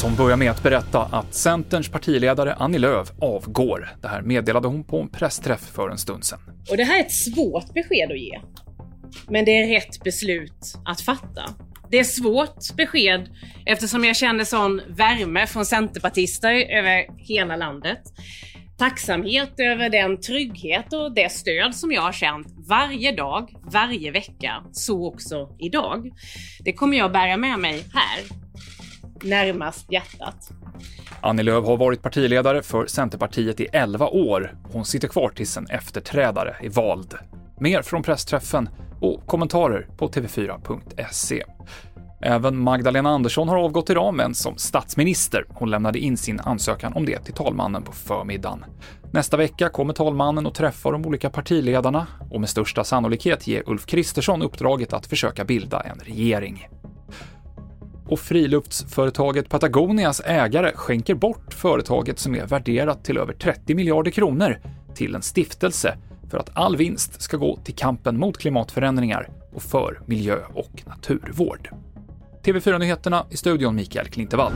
[0.00, 3.88] som börjar med att berätta att Centerns partiledare Annie Lööf avgår.
[4.02, 6.38] Det här meddelade hon på en pressträff för en stund sedan.
[6.70, 8.40] Och det här är ett svårt besked att ge.
[9.28, 11.54] Men det är rätt beslut att fatta.
[11.90, 13.28] Det är svårt besked
[13.66, 18.02] eftersom jag känner sån värme från centerpartister över hela landet.
[18.78, 24.64] Tacksamhet över den trygghet och det stöd som jag har känt varje dag, varje vecka,
[24.72, 26.10] så också idag.
[26.60, 28.24] Det kommer jag bära med mig här,
[29.22, 30.50] närmast hjärtat.
[31.20, 34.56] Annie Lööf har varit partiledare för Centerpartiet i 11 år.
[34.72, 37.14] Hon sitter kvar tills en efterträdare är vald.
[37.60, 38.68] Mer från pressträffen
[39.00, 41.44] och kommentarer på tv4.se.
[42.20, 45.44] Även Magdalena Andersson har avgått idag, men som statsminister.
[45.48, 48.64] Hon lämnade in sin ansökan om det till talmannen på förmiddagen.
[49.12, 53.86] Nästa vecka kommer talmannen att träffa de olika partiledarna och med största sannolikhet ger Ulf
[53.86, 56.68] Kristersson uppdraget att försöka bilda en regering.
[58.08, 64.58] Och friluftsföretaget Patagonias ägare skänker bort företaget som är värderat till över 30 miljarder kronor
[64.94, 65.98] till en stiftelse
[66.30, 71.70] för att all vinst ska gå till kampen mot klimatförändringar och för miljö och naturvård.
[72.42, 74.52] TV4-nyheterna i studion Mikael Klintevall.